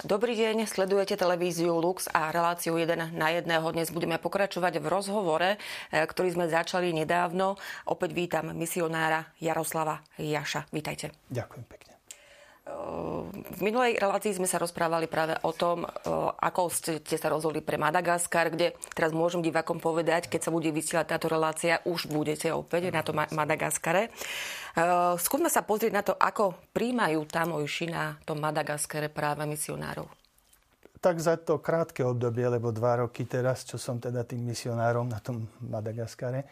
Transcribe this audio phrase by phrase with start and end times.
[0.00, 3.68] Dobrý deň, sledujete televíziu Lux a reláciu 1 na jedného.
[3.68, 5.50] Dnes budeme pokračovať v rozhovore,
[5.92, 7.60] e, ktorý sme začali nedávno.
[7.84, 10.72] Opäť vítam misionára Jaroslava Jaša.
[10.72, 11.12] Vítajte.
[11.28, 11.89] Ďakujem pekne.
[12.70, 15.88] E, v minulej relácii sme sa rozprávali práve o tom, e,
[16.38, 21.18] ako ste, sa rozhodli pre Madagaskar, kde teraz môžem divakom povedať, keď sa bude vysielať
[21.18, 24.14] táto relácia, už budete opäť na tom Madagaskare.
[24.70, 30.06] Eh, skúsme sa pozrieť na to, ako príjmajú tamojší na tom Madagaskare práve misionárov.
[31.00, 35.18] Tak za to krátke obdobie, lebo dva roky teraz, čo som teda tým misionárom na
[35.18, 36.46] tom Madagaskare,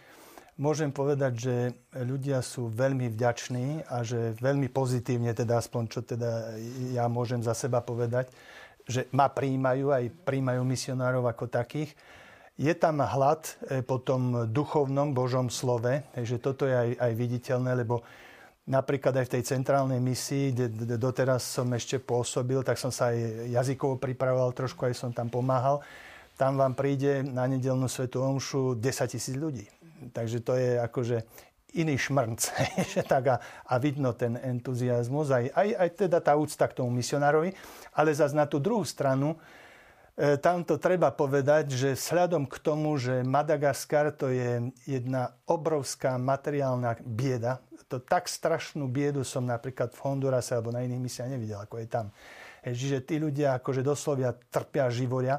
[0.58, 1.54] môžem povedať, že
[1.94, 6.58] ľudia sú veľmi vďační a že veľmi pozitívne, teda aspoň čo teda
[6.92, 8.28] ja môžem za seba povedať,
[8.84, 11.94] že ma príjmajú, aj príjmajú misionárov ako takých
[12.58, 17.86] je tam hlad e, po tom duchovnom Božom slove, že toto je aj, aj viditeľné,
[17.86, 18.02] lebo
[18.66, 23.48] napríklad aj v tej centrálnej misii, kde doteraz som ešte pôsobil, tak som sa aj
[23.54, 25.80] jazykovo pripravoval trošku, aj som tam pomáhal.
[26.34, 29.66] Tam vám príde na nedelnú svetu omšu 10 tisíc ľudí.
[30.12, 31.16] Takže to je akože
[31.76, 32.40] iný šmrnc.
[33.12, 33.36] tak a,
[33.68, 37.52] a vidno ten entuziasmus, aj, aj, aj teda tá úcta k tomu misionárovi.
[37.92, 39.36] Ale zase na tú druhú stranu,
[40.18, 46.98] E, tamto treba povedať, že sľadom k tomu, že Madagaskar to je jedna obrovská materiálna
[47.06, 51.78] bieda, to tak strašnú biedu som napríklad v Hondurase alebo na iných misiách nevidel, ako
[51.78, 52.10] je tam.
[52.66, 55.38] E, čiže tí ľudia akože doslovia trpia, živoria.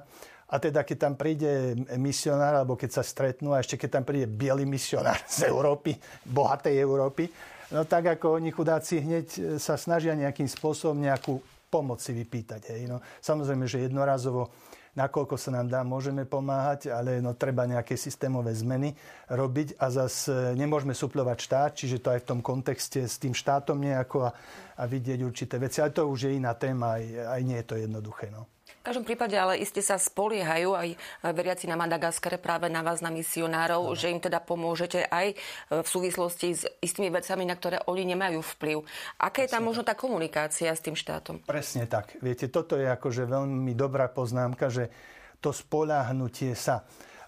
[0.49, 4.25] A teda keď tam príde misionár, alebo keď sa stretnú, a ešte keď tam príde
[4.25, 5.93] biely misionár z Európy,
[6.25, 7.29] bohatej Európy,
[7.69, 11.37] no tak ako oni chudáci hneď sa snažia nejakým spôsobom nejakú
[11.69, 12.73] pomoc si vypýtať.
[12.73, 12.89] Hej.
[12.89, 14.49] No, samozrejme, že jednorazovo
[14.97, 18.97] nakoľko sa nám dá, môžeme pomáhať, ale no, treba nejaké systémové zmeny
[19.29, 23.77] robiť a zase nemôžeme suplovať štát, čiže to aj v tom kontexte s tým štátom
[23.77, 24.33] nejako a,
[24.81, 25.79] a vidieť určité veci.
[25.79, 27.05] Ale to už je iná téma, aj,
[27.37, 28.33] aj nie je to jednoduché.
[28.33, 28.49] No.
[28.89, 33.93] Každom prípade ale iste sa spoliehajú aj veriaci na Madagaskare práve na vás, na misionárov,
[33.93, 33.93] no.
[33.93, 35.37] že im teda pomôžete aj
[35.69, 38.81] v súvislosti s istými vecami, na ktoré oni nemajú vplyv.
[39.21, 41.37] Aká je tam možno tá komunikácia s tým štátom?
[41.45, 42.17] Presne tak.
[42.17, 44.89] Viete, toto je akože veľmi dobrá poznámka, že
[45.37, 46.81] to spoláhnutie sa.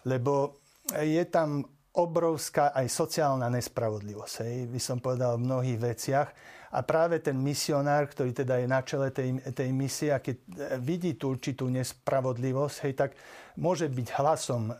[0.10, 0.66] Lebo
[0.98, 1.62] je tam
[1.94, 4.36] obrovská aj sociálna nespravodlivosť.
[4.50, 4.66] Hej.
[4.66, 6.30] By som povedal v mnohých veciach
[6.72, 10.40] a práve ten misionár, ktorý teda je na čele tej, tej misie a keď
[10.80, 13.12] vidí tú určitú nespravodlivosť, hej, tak
[13.58, 14.74] môže byť hlasom e,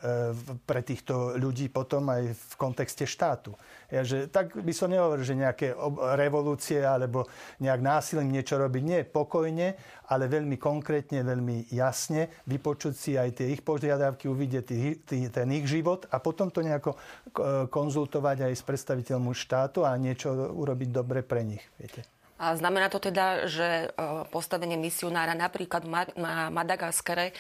[0.64, 3.58] pre týchto ľudí potom aj v kontexte štátu.
[3.92, 5.76] Ja, že, tak by som nehovoril, že nejaké
[6.16, 7.28] revolúcie alebo
[7.60, 8.84] nejak násilím niečo robiť.
[8.84, 9.76] Nie, pokojne,
[10.08, 14.66] ale veľmi konkrétne, veľmi jasne vypočuť si aj tie ich požiadavky, uvidieť
[15.32, 16.96] ten ich život a potom to nejako
[17.68, 21.64] konzultovať aj s predstaviteľmi štátu a niečo urobiť dobre pre nich.
[21.76, 22.21] Viete.
[22.42, 23.88] A znamená to teda, že e,
[24.34, 25.86] postavenie misionára napríklad
[26.18, 27.34] na Madagaskare e,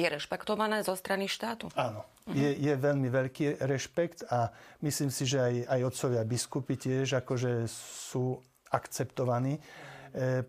[0.00, 1.68] je rešpektované zo strany štátu?
[1.76, 2.08] Áno.
[2.32, 7.68] Je, je veľmi veľký rešpekt a myslím si, že aj, aj otcovia biskupy tiež akože
[7.68, 8.38] sú
[8.70, 9.58] akceptovaní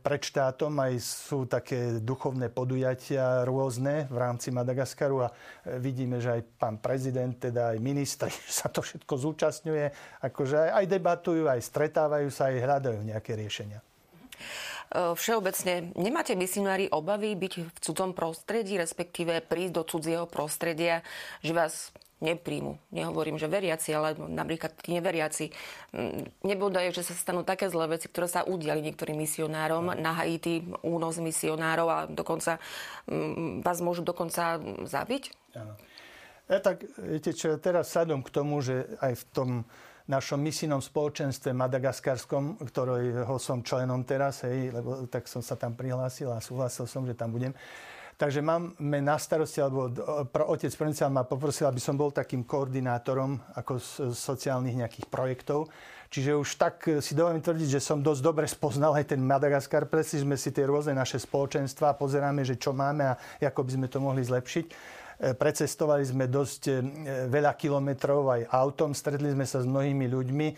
[0.02, 0.74] pred štátom.
[0.82, 5.30] Aj sú také duchovné podujatia rôzne v rámci Madagaskaru a
[5.78, 9.86] vidíme, že aj pán prezident, teda aj ministri sa to všetko zúčastňuje.
[10.26, 13.91] Akože aj debatujú, aj stretávajú sa, aj hľadajú nejaké riešenia.
[14.92, 21.00] E, všeobecne nemáte misionári obavy byť v cudzom prostredí, respektíve prísť do cudzieho prostredia,
[21.40, 22.78] že vás nepríjmu.
[22.94, 25.50] Nehovorím, že veriaci, ale napríklad tí neveriaci.
[25.92, 30.62] Mm, Nebodajú, že sa stanú také zlé veci, ktoré sa udiali niektorým misionárom na Haiti,
[30.86, 32.62] únos misionárov a dokonca
[33.10, 35.24] mm, vás môžu dokonca zabiť?
[35.58, 35.74] Áno.
[36.52, 39.50] Ja, tak viete čo, teraz sadom k tomu, že aj v tom
[40.12, 46.28] našom misijnom spoločenstve madagaskarskom, ktorého som členom teraz, hej, lebo tak som sa tam prihlásil
[46.28, 47.56] a súhlasil som, že tam budem.
[48.20, 49.90] Takže máme na starosti, alebo
[50.46, 53.82] otec provinciál ma poprosil, aby som bol takým koordinátorom ako
[54.14, 55.74] sociálnych nejakých projektov.
[56.12, 59.90] Čiže už tak si dovolím tvrdiť, že som dosť dobre spoznal aj ten Madagaskar.
[59.90, 63.88] Prešli sme si tie rôzne naše spoločenstva pozeráme, že čo máme a ako by sme
[63.90, 65.00] to mohli zlepšiť.
[65.22, 66.74] Precestovali sme dosť e,
[67.30, 70.48] veľa kilometrov aj autom, stretli sme sa s mnohými ľuďmi.
[70.50, 70.56] E,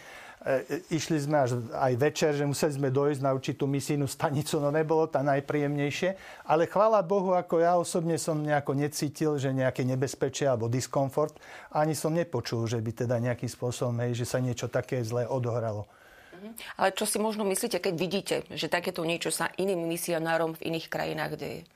[0.87, 5.11] išli sme až aj večer, že museli sme dojsť na určitú misijnú stanicu, no nebolo
[5.11, 6.15] to najpríjemnejšie.
[6.47, 11.35] Ale chvála Bohu, ako ja osobne som nejako necítil, že nejaké nebezpečie alebo diskomfort.
[11.75, 15.91] Ani som nepočul, že by teda nejakým spôsobom, hej, že sa niečo také zlé odohralo.
[16.39, 16.79] Mhm.
[16.79, 20.87] Ale čo si možno myslíte, keď vidíte, že takéto niečo sa iným misionárom v iných
[20.87, 21.67] krajinách deje?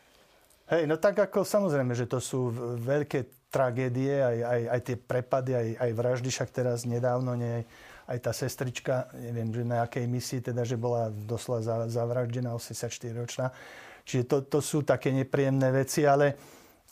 [0.68, 2.52] Hej, no tak ako samozrejme, že to sú
[2.84, 7.64] veľké tragédie, aj, aj, aj tie prepady, aj, aj vraždy, však teraz nedávno nie,
[8.08, 13.56] aj tá sestrička, neviem, že na akej misii, teda, že bola doslova zavraždená 84-ročná.
[14.04, 16.36] Čiže to, to sú také nepríjemné veci, ale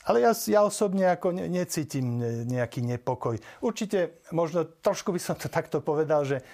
[0.05, 3.41] ale ja, ja osobne ako ne, necítim nejaký nepokoj.
[3.57, 6.45] Určite, možno trošku by som to takto povedal, že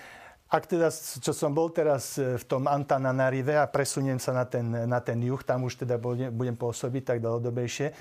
[0.51, 4.67] ak teda, čo som bol teraz e, v tom Antananarive a presuniem sa na ten,
[4.67, 7.95] na ten juh, tam už teda budem, budem pôsobiť tak dlhodobejšie,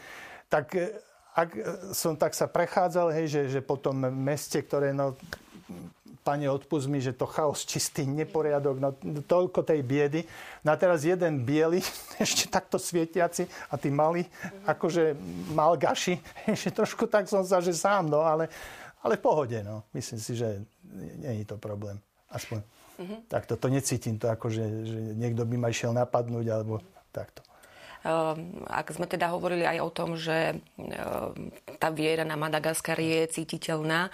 [0.51, 0.91] tak e,
[1.31, 1.51] ak
[1.95, 5.15] som tak sa prechádzal, hej, že, že po tom meste, ktoré no,
[6.27, 8.91] pane, odpust mi, že to chaos, čistý neporiadok, no
[9.25, 10.21] toľko tej biedy.
[10.67, 11.81] No a teraz jeden biely,
[12.25, 14.27] ešte takto svietiaci a tí mali,
[14.67, 15.15] akože
[15.55, 16.19] mal gaši,
[16.55, 18.51] ešte trošku tak som sa, že sám, no ale,
[19.01, 19.87] ale v pohode, no.
[19.95, 20.67] Myslím si, že
[21.23, 22.03] nie je to problém.
[22.31, 23.19] Aspoň mm-hmm.
[23.27, 26.79] takto, to necítim to, akože že niekto by ma išiel napadnúť, alebo
[27.11, 27.43] takto.
[28.07, 33.29] Ehm, ak sme teda hovorili aj o tom, že ehm, tá viera na Madagaskar je
[33.29, 34.09] cítiteľná,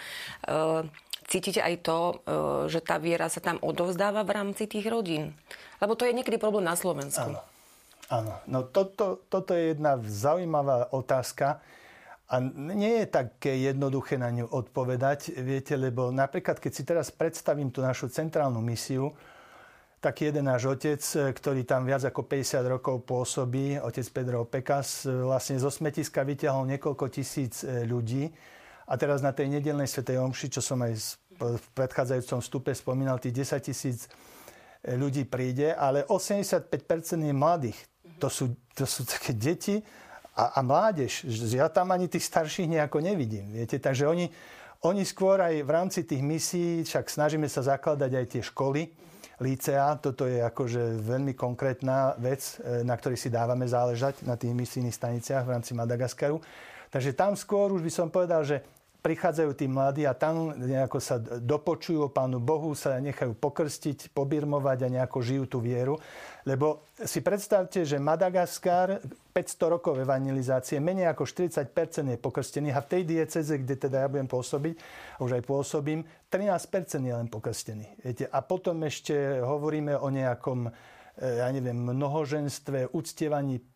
[0.48, 0.90] ehm,
[1.26, 2.22] Cítite aj to,
[2.70, 5.34] že tá viera sa tam odovzdáva v rámci tých rodín?
[5.82, 7.34] Lebo to je niekedy problém na Slovensku.
[7.34, 7.42] Áno.
[8.06, 8.38] Áno.
[8.46, 11.58] No toto, toto je jedna zaujímavá otázka.
[12.26, 12.42] A
[12.74, 17.86] nie je také jednoduché na ňu odpovedať, viete, lebo napríklad, keď si teraz predstavím tú
[17.86, 19.14] našu centrálnu misiu,
[20.02, 21.02] tak jeden náš otec,
[21.34, 27.06] ktorý tam viac ako 50 rokov pôsobí, otec Pedro Pekas, vlastne zo smetiska vyťahol niekoľko
[27.14, 28.28] tisíc e, ľudí
[28.86, 33.42] a teraz na tej nedelnej svetej omši, čo som aj v predchádzajúcom stupe spomínal, tých
[33.42, 36.70] 10 tisíc e, ľudí príde, ale 85%
[37.22, 37.78] je mladých.
[38.18, 39.82] To sú, to sú také deti
[40.36, 41.24] a, a mládež.
[41.48, 43.48] Ja tam ani tých starších nejako nevidím.
[43.56, 43.80] Viete?
[43.80, 44.28] Takže oni,
[44.84, 48.92] oni skôr aj v rámci tých misií, však snažíme sa zakladať aj tie školy,
[49.40, 54.52] lícea, toto je akože veľmi konkrétna vec, e, na ktorej si dávame záležať na tých
[54.52, 56.40] misijných staniciach v rámci Madagaskaru.
[56.88, 58.64] Takže tam skôr už by som povedal, že
[59.06, 64.78] prichádzajú tí mladí a tam nejako sa dopočujú o Pánu Bohu, sa nechajú pokrstiť, pobirmovať
[64.82, 65.94] a nejako žijú tú vieru.
[66.42, 68.98] Lebo si predstavte, že Madagaskar
[69.30, 71.70] 500 rokov evangelizácie, menej ako 40%
[72.02, 76.02] je pokrstených a v tej dieceze, kde teda ja budem pôsobiť, a už aj pôsobím,
[76.26, 78.02] 13% je len pokrstených.
[78.02, 78.24] Viete?
[78.26, 83.75] A potom ešte hovoríme o nejakom eh, ja neviem, mnohoženstve, uctievaní E,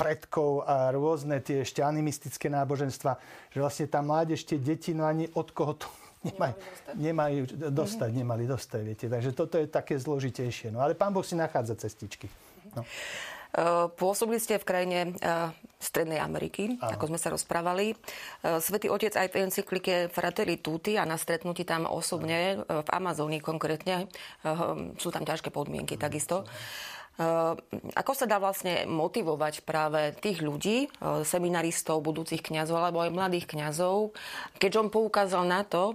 [0.00, 3.20] predkov a rôzne tie ešte animistické náboženstva,
[3.52, 5.88] že vlastne tá mládež, tie deti, no ani od koho to
[6.28, 6.56] nemajú,
[6.96, 8.20] nemajú dostať, mm-hmm.
[8.24, 9.06] nemali dostať, viete.
[9.12, 10.72] Takže toto je také zložitejšie.
[10.72, 12.32] No ale pán Boh si nachádza cestičky.
[12.72, 12.80] No.
[12.80, 12.88] E,
[13.92, 15.32] pôsobili ste v krajine e,
[15.76, 16.96] Strednej Ameriky, Aha.
[16.96, 17.92] ako sme sa rozprávali.
[18.40, 24.08] Svetý Otec aj v encyklike Fratelli Tutti a na stretnutí tam osobne, v Amazónii konkrétne,
[24.96, 26.48] sú tam ťažké podmienky takisto.
[26.48, 27.03] Ehm,
[27.94, 33.46] ako sa dá vlastne motivovať práve tých ľudí, ehm, seminaristov, budúcich kňazov alebo aj mladých
[33.54, 34.10] kňazov,
[34.58, 35.94] keďže on poukázal na to,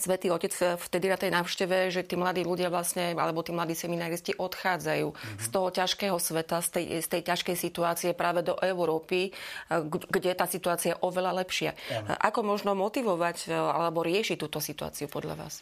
[0.00, 4.32] Svetý Otec vtedy na tej návšteve, že tí mladí ľudia vlastne, alebo tí mladí seminaristi
[4.32, 5.40] odchádzajú mm-hmm.
[5.44, 9.28] z toho ťažkého sveta, z tej, z tej ťažkej situácie práve do Európy,
[9.68, 11.76] ehm, kde tá situácia je oveľa lepšia.
[11.92, 12.16] Ja.
[12.16, 15.60] Ako možno motivovať alebo riešiť túto situáciu podľa vás?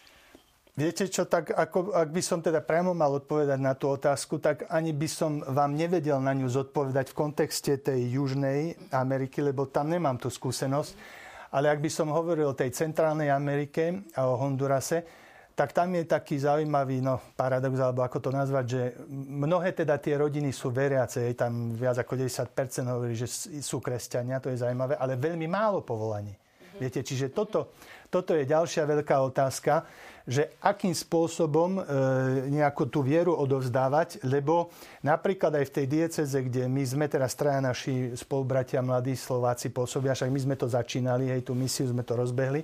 [0.79, 4.71] Viete čo, tak ako, ak by som teda priamo mal odpovedať na tú otázku, tak
[4.71, 9.91] ani by som vám nevedel na ňu zodpovedať v kontexte tej Južnej Ameriky, lebo tam
[9.91, 10.95] nemám tú skúsenosť.
[11.51, 15.03] Ale ak by som hovoril o tej Centrálnej Amerike a o Hondurase,
[15.59, 18.83] tak tam je taký zaujímavý no, paradox, alebo ako to nazvať, že
[19.35, 22.55] mnohé teda tie rodiny sú veriace, tam viac ako 90%
[22.87, 23.27] hovorí, že
[23.59, 26.39] sú kresťania, to je zaujímavé, ale veľmi málo povolaní.
[26.79, 27.75] Viete, čiže toto,
[28.09, 29.85] toto je ďalšia veľká otázka,
[30.29, 31.83] že akým spôsobom e,
[32.53, 34.69] nejakú tú vieru odovzdávať, lebo
[35.01, 40.13] napríklad aj v tej dieceze, kde my sme teraz traja naši spolubratia mladí Slováci pôsobia,
[40.13, 42.61] však my sme to začínali, hej, tú misiu sme to rozbehli.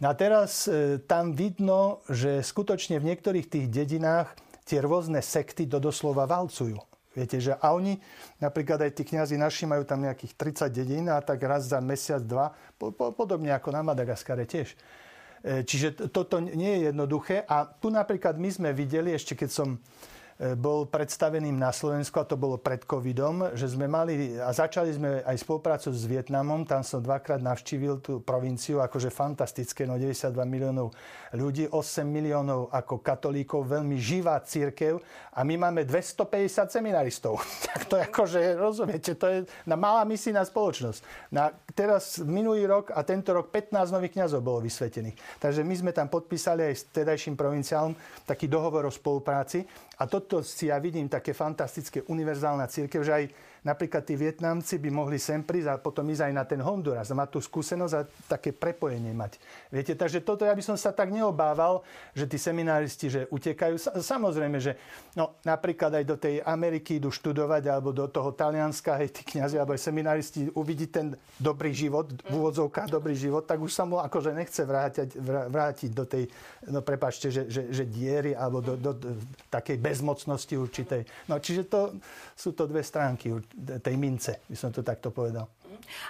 [0.00, 4.32] A teraz e, tam vidno, že skutočne v niektorých tých dedinách
[4.64, 6.80] tie rôzne sekty to doslova valcujú.
[7.14, 7.94] Viete, že a oni,
[8.42, 12.18] napríklad aj tí kniazy naši majú tam nejakých 30 dedín a tak raz za mesiac,
[12.26, 14.74] dva, po, po, podobne ako na Madagaskare tiež.
[15.46, 17.46] E, čiže toto nie je jednoduché.
[17.46, 19.68] A tu napríklad my sme videli, ešte keď som
[20.58, 25.10] bol predstaveným na Slovensku, a to bolo pred covidom, že sme mali, a začali sme
[25.22, 30.90] aj spoluprácu s Vietnamom, tam som dvakrát navštívil tú provinciu, akože fantastické, no 92 miliónov
[31.38, 34.98] ľudí, 8 miliónov ako katolíkov, veľmi živá církev
[35.34, 37.38] a my máme 250 seminaristov.
[37.70, 39.38] tak to je akože, rozumiete, to je
[39.70, 41.30] na malá misijná spoločnosť.
[41.30, 45.14] Na, teraz minulý rok a tento rok 15 nových kňazov bolo vysvetených.
[45.38, 47.94] Takže my sme tam podpísali aj s tedajším provinciálom
[48.26, 49.62] taký dohovor o spolupráci
[49.98, 53.24] a toto si ja vidím také fantastické univerzálna církev, že aj
[53.64, 57.16] napríklad tí Vietnamci by mohli sem prísť a potom ísť aj na ten Honduras a
[57.16, 59.40] mať tú skúsenosť a také prepojenie mať.
[59.72, 61.80] Viete, takže toto ja by som sa tak neobával,
[62.12, 63.80] že tí semináristi, že utekajú.
[64.04, 64.76] Samozrejme, že
[65.16, 69.56] no, napríklad aj do tej Ameriky idú študovať alebo do toho Talianska, hej, tí kniazy
[69.56, 73.96] alebo aj seminaristi uvidí ten dobrý život, v úvodzovkách dobrý život, tak už sa mu
[73.98, 75.08] akože nechce vrátiť,
[75.48, 76.28] vrátiť do tej,
[76.68, 79.10] no prepáčte, že, že, že diery alebo do, do, do
[79.48, 81.08] takej bezmocnosti určitej.
[81.32, 81.96] No čiže to
[82.36, 83.32] sú to dve stránky
[83.80, 85.46] tej mince, by som to takto povedal.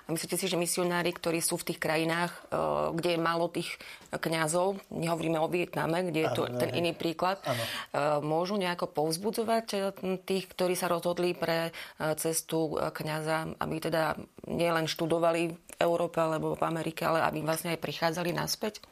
[0.06, 2.56] A myslíte si, že misionári, ktorí sú v tých krajinách, eh,
[2.94, 3.76] kde je málo tých
[4.14, 7.64] kňazov, nehovoríme o Vietname, kde je to ano, ten iný príklad, ano.
[7.64, 7.68] Eh,
[8.22, 9.80] môžu nejako povzbudzovať eh,
[10.22, 11.74] tých, ktorí sa rozhodli pre
[12.18, 17.82] cestu kňaza, aby teda nielen študovali v Európe alebo v Amerike, ale aby vlastne aj
[17.82, 18.84] prichádzali naspäť?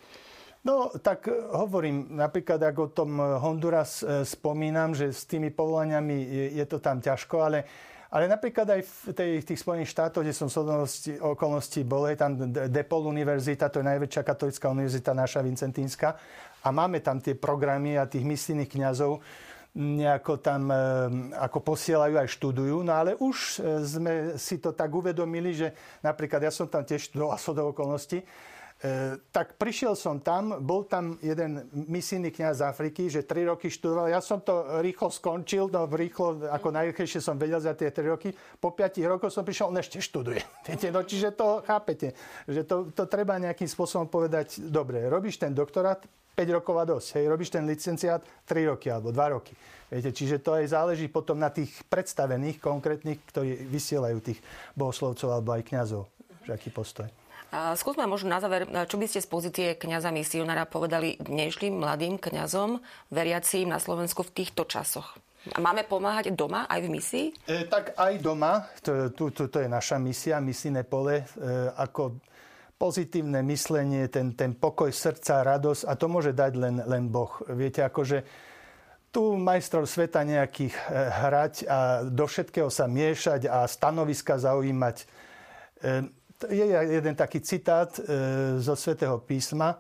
[0.63, 6.65] No, tak hovorím, napríklad ako o tom Honduras spomínam, že s tými povolaniami je, je
[6.71, 7.59] to tam ťažko, ale
[8.13, 12.37] ale napríklad aj v tej, tých Spojených štátoch, kde som v okolností bol, je tam
[12.53, 16.21] DePaul univerzita, to je najväčšia katolická univerzita naša Vincentínska.
[16.61, 19.25] A máme tam tie programy a tých misijných kňazov
[19.73, 20.77] nejako tam e,
[21.41, 22.85] ako posielajú aj študujú.
[22.85, 25.73] No ale už e, sme si to tak uvedomili, že
[26.05, 28.21] napríklad ja som tam tiež študoval do okolností,
[29.31, 34.11] tak prišiel som tam, bol tam jeden misijný kniaz z Afriky, že tri roky študoval.
[34.11, 38.35] Ja som to rýchlo skončil, no rýchlo, ako najrýchlejšie som vedel za tie tri roky.
[38.59, 40.43] Po piatich rokoch som prišiel, on ešte študuje.
[40.67, 42.19] Viete, no čiže to chápete,
[42.51, 46.03] že to, to treba nejakým spôsobom povedať, dobre, robíš ten doktorát,
[46.35, 47.09] 5 rokov a dosť.
[47.21, 49.55] Hej, robíš ten licenciát 3 roky alebo 2 roky.
[49.93, 54.41] Viete, čiže to aj záleží potom na tých predstavených konkrétnych, ktorí vysielajú tých
[54.73, 56.09] bohoslovcov alebo aj kňazov.
[56.49, 57.22] Že aký postoj.
[57.53, 62.81] Skúsme možno na záver, čo by ste z pozície kňaza misionára povedali dnešným mladým kňazom,
[63.13, 65.21] veriacím na Slovensku v týchto časoch?
[65.61, 67.27] Máme pomáhať doma aj v misii?
[67.45, 71.25] E, tak aj doma, to, to, to, to je naša misia, misijné pole, e,
[71.77, 72.23] ako
[72.81, 77.31] pozitívne myslenie, ten, ten pokoj srdca, radosť a to môže dať len, len Boh.
[77.53, 78.25] Viete, akože
[79.13, 80.83] tu majstrov sveta nejakých e,
[81.21, 81.79] hrať a
[82.09, 84.97] do všetkého sa miešať a stanoviska zaujímať.
[85.03, 85.05] E,
[86.51, 88.03] je jeden taký citát e,
[88.59, 89.79] zo svätého písma,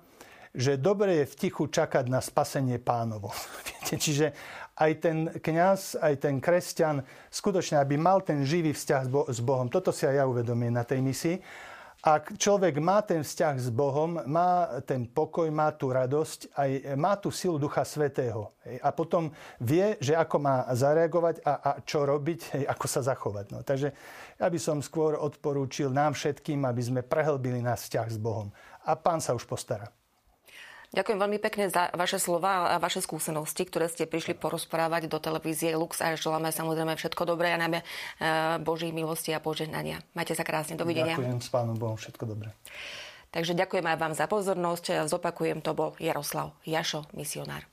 [0.52, 3.33] že dobre je v tichu čakať na spasenie pánovo.
[3.88, 4.33] Čiže
[4.76, 9.69] aj ten kňaz, aj ten kresťan skutočne, aby mal ten živý vzťah s Bohom.
[9.69, 11.37] Toto si aj ja uvedomím na tej misii.
[12.02, 17.14] Ak človek má ten vzťah s Bohom, má ten pokoj, má tú radosť, aj má
[17.14, 18.50] tú silu Ducha Svetého.
[18.82, 19.30] A potom
[19.62, 23.54] vie, že ako má zareagovať a, a čo robiť, ako sa zachovať.
[23.54, 23.94] No, takže
[24.35, 28.50] ja by som skôr odporúčil nám všetkým, aby sme prehlbili náš vzťah s Bohom.
[28.82, 29.87] A pán sa už postará.
[30.92, 35.72] Ďakujem veľmi pekne za vaše slova a vaše skúsenosti, ktoré ste prišli porozprávať do televízie
[35.72, 37.84] Lux a želáme samozrejme všetko dobré a najmä e,
[38.61, 40.04] Božích milosti a požehnania.
[40.12, 41.16] Majte sa krásne, dovidenia.
[41.16, 42.52] Ďakujem s pánom Bohom, všetko dobré.
[43.32, 45.08] Takže ďakujem aj vám za pozornosť.
[45.08, 47.71] Zopakujem, to bol Jaroslav Jašo, misionár.